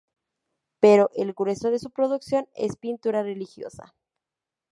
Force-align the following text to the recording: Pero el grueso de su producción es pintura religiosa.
Pero 0.79 1.11
el 1.13 1.33
grueso 1.33 1.69
de 1.69 1.77
su 1.77 1.91
producción 1.91 2.47
es 2.55 2.75
pintura 2.75 3.21
religiosa. 3.21 3.93